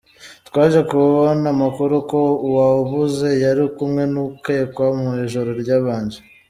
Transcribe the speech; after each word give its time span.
Twaje 0.47 0.79
kubona 0.89 1.45
amakuru 1.55 1.95
ko 2.11 2.21
uwabuze 2.47 3.29
yari 3.43 3.63
kumwe 3.75 4.03
n’ukekwa 4.13 4.85
mu 4.99 5.09
ijoro 5.25 5.51
ryabanje. 5.61 6.19